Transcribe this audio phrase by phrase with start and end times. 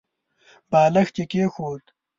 [0.71, 1.83] بالښت يې کېښود.